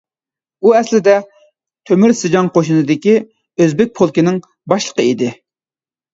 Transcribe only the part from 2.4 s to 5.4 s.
قوشۇنىدىكى ئۆزبېك پولكىنىڭ باشلىقى ئىدى.